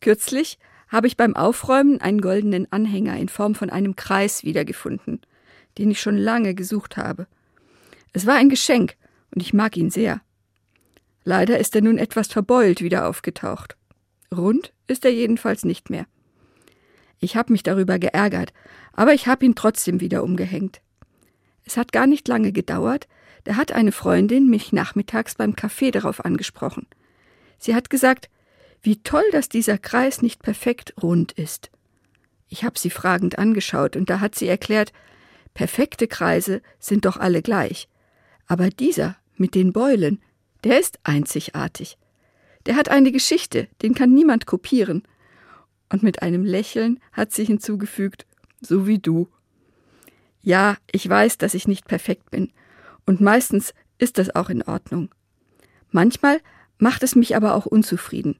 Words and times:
Kürzlich 0.00 0.58
habe 0.88 1.06
ich 1.06 1.16
beim 1.16 1.36
Aufräumen 1.36 2.00
einen 2.00 2.20
goldenen 2.20 2.70
Anhänger 2.72 3.16
in 3.16 3.28
Form 3.28 3.54
von 3.54 3.70
einem 3.70 3.96
Kreis 3.96 4.44
wiedergefunden, 4.44 5.20
den 5.78 5.90
ich 5.90 6.00
schon 6.00 6.16
lange 6.16 6.54
gesucht 6.54 6.96
habe. 6.96 7.26
Es 8.12 8.26
war 8.26 8.34
ein 8.34 8.48
Geschenk, 8.48 8.96
und 9.32 9.42
ich 9.42 9.52
mag 9.52 9.76
ihn 9.76 9.90
sehr. 9.90 10.20
Leider 11.22 11.58
ist 11.58 11.74
er 11.76 11.82
nun 11.82 11.98
etwas 11.98 12.28
verbeult 12.28 12.80
wieder 12.80 13.08
aufgetaucht. 13.08 13.76
Rund 14.34 14.72
ist 14.86 15.04
er 15.04 15.12
jedenfalls 15.12 15.64
nicht 15.64 15.90
mehr. 15.90 16.06
Ich 17.20 17.36
habe 17.36 17.52
mich 17.52 17.62
darüber 17.62 17.98
geärgert, 17.98 18.52
aber 18.92 19.12
ich 19.12 19.26
habe 19.26 19.44
ihn 19.44 19.54
trotzdem 19.54 20.00
wieder 20.00 20.24
umgehängt. 20.24 20.80
Es 21.64 21.76
hat 21.76 21.92
gar 21.92 22.06
nicht 22.06 22.26
lange 22.26 22.52
gedauert, 22.52 23.06
da 23.44 23.56
hat 23.56 23.72
eine 23.72 23.92
Freundin 23.92 24.48
mich 24.48 24.72
nachmittags 24.72 25.34
beim 25.34 25.54
Kaffee 25.54 25.90
darauf 25.90 26.24
angesprochen. 26.24 26.86
Sie 27.58 27.74
hat 27.74 27.90
gesagt, 27.90 28.30
wie 28.82 29.02
toll, 29.02 29.24
dass 29.32 29.48
dieser 29.48 29.78
Kreis 29.78 30.22
nicht 30.22 30.42
perfekt 30.42 30.94
rund 31.02 31.32
ist. 31.32 31.70
Ich 32.48 32.64
habe 32.64 32.78
sie 32.78 32.90
fragend 32.90 33.38
angeschaut, 33.38 33.96
und 33.96 34.10
da 34.10 34.20
hat 34.20 34.34
sie 34.34 34.48
erklärt, 34.48 34.92
perfekte 35.54 36.08
Kreise 36.08 36.62
sind 36.78 37.04
doch 37.04 37.16
alle 37.16 37.42
gleich. 37.42 37.88
Aber 38.46 38.70
dieser 38.70 39.16
mit 39.36 39.54
den 39.54 39.72
Beulen, 39.72 40.20
der 40.64 40.80
ist 40.80 40.98
einzigartig. 41.04 41.96
Der 42.66 42.76
hat 42.76 42.88
eine 42.88 43.12
Geschichte, 43.12 43.68
den 43.82 43.94
kann 43.94 44.12
niemand 44.12 44.46
kopieren. 44.46 45.04
Und 45.88 46.02
mit 46.02 46.22
einem 46.22 46.44
Lächeln 46.44 47.00
hat 47.12 47.32
sie 47.32 47.44
hinzugefügt, 47.44 48.26
so 48.60 48.86
wie 48.86 48.98
du. 48.98 49.28
Ja, 50.42 50.76
ich 50.90 51.08
weiß, 51.08 51.38
dass 51.38 51.54
ich 51.54 51.68
nicht 51.68 51.86
perfekt 51.86 52.30
bin, 52.30 52.52
und 53.06 53.20
meistens 53.20 53.74
ist 53.98 54.18
das 54.18 54.34
auch 54.34 54.50
in 54.50 54.62
Ordnung. 54.62 55.10
Manchmal 55.90 56.40
macht 56.78 57.02
es 57.02 57.14
mich 57.14 57.36
aber 57.36 57.54
auch 57.54 57.66
unzufrieden. 57.66 58.38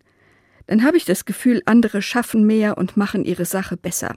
Dann 0.70 0.84
habe 0.84 0.96
ich 0.96 1.04
das 1.04 1.24
Gefühl, 1.24 1.62
andere 1.66 2.00
schaffen 2.00 2.46
mehr 2.46 2.78
und 2.78 2.96
machen 2.96 3.24
ihre 3.24 3.44
Sache 3.44 3.76
besser. 3.76 4.14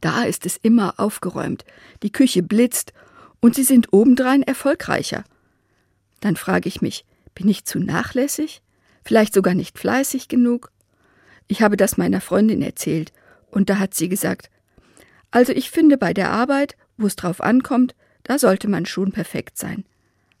Da 0.00 0.22
ist 0.22 0.46
es 0.46 0.56
immer 0.56 1.00
aufgeräumt, 1.00 1.64
die 2.04 2.12
Küche 2.12 2.44
blitzt 2.44 2.92
und 3.40 3.56
sie 3.56 3.64
sind 3.64 3.92
obendrein 3.92 4.44
erfolgreicher. 4.44 5.24
Dann 6.20 6.36
frage 6.36 6.68
ich 6.68 6.80
mich, 6.80 7.04
bin 7.34 7.48
ich 7.48 7.64
zu 7.64 7.80
nachlässig? 7.80 8.62
Vielleicht 9.04 9.34
sogar 9.34 9.54
nicht 9.54 9.76
fleißig 9.76 10.28
genug? 10.28 10.70
Ich 11.48 11.60
habe 11.60 11.76
das 11.76 11.96
meiner 11.96 12.20
Freundin 12.20 12.62
erzählt, 12.62 13.12
und 13.50 13.68
da 13.68 13.80
hat 13.80 13.94
sie 13.94 14.08
gesagt, 14.08 14.50
also 15.32 15.52
ich 15.52 15.72
finde 15.72 15.98
bei 15.98 16.14
der 16.14 16.30
Arbeit, 16.30 16.76
wo 16.98 17.08
es 17.08 17.16
drauf 17.16 17.40
ankommt, 17.40 17.96
da 18.22 18.38
sollte 18.38 18.68
man 18.68 18.86
schon 18.86 19.10
perfekt 19.10 19.58
sein. 19.58 19.84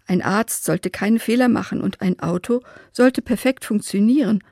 Ein 0.06 0.22
Arzt 0.22 0.64
sollte 0.64 0.90
keine 0.90 1.18
Fehler 1.18 1.48
machen 1.48 1.80
und 1.80 2.02
ein 2.02 2.20
Auto 2.20 2.62
sollte 2.92 3.20
perfekt 3.20 3.64
funktionieren. 3.64 4.44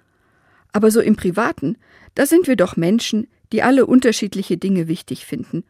Aber 0.73 0.91
so 0.91 1.01
im 1.01 1.17
Privaten, 1.17 1.77
da 2.15 2.27
sind 2.27 2.47
wir 2.47 2.57
doch 2.57 2.77
Menschen, 2.77 3.29
die 3.53 3.63
alle 3.63 3.87
unterschiedliche 3.87 4.57
Dinge 4.57 4.89
wichtig 4.89 5.27
finden. 5.27 5.65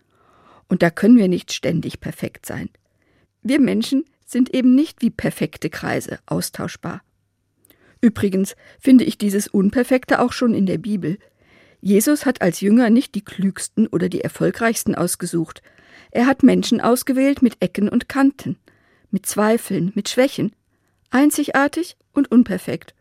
Und 0.68 0.82
da 0.82 0.90
können 0.90 1.16
wir 1.16 1.28
nicht 1.28 1.52
ständig 1.52 2.00
perfekt 2.00 2.46
sein. 2.46 2.70
Wir 3.42 3.60
Menschen 3.60 4.04
sind 4.24 4.54
eben 4.54 4.74
nicht 4.74 5.02
wie 5.02 5.10
perfekte 5.10 5.68
Kreise 5.68 6.18
austauschbar. 6.26 7.02
Übrigens 8.00 8.56
finde 8.80 9.04
ich 9.04 9.18
dieses 9.18 9.48
Unperfekte 9.48 10.20
auch 10.20 10.32
schon 10.32 10.54
in 10.54 10.66
der 10.66 10.78
Bibel. 10.78 11.18
Jesus 11.80 12.24
hat 12.24 12.40
als 12.40 12.60
Jünger 12.60 12.90
nicht 12.90 13.14
die 13.14 13.24
klügsten 13.24 13.86
oder 13.86 14.08
die 14.08 14.22
erfolgreichsten 14.22 14.94
ausgesucht. 14.94 15.62
Er 16.10 16.26
hat 16.26 16.42
Menschen 16.42 16.80
ausgewählt 16.80 17.42
mit 17.42 17.56
Ecken 17.60 17.88
und 17.88 18.08
Kanten, 18.08 18.56
mit 19.10 19.26
Zweifeln, 19.26 19.92
mit 19.94 20.08
Schwächen, 20.08 20.52
einzigartig 21.10 21.96
und 22.12 22.30
unperfekt, 22.30 22.94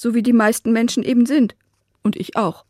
so 0.00 0.14
wie 0.14 0.22
die 0.22 0.32
meisten 0.32 0.72
Menschen 0.72 1.02
eben 1.02 1.26
sind, 1.26 1.54
und 2.02 2.16
ich 2.16 2.34
auch. 2.34 2.64